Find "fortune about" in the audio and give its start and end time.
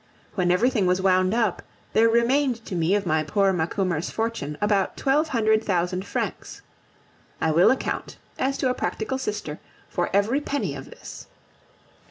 4.09-4.97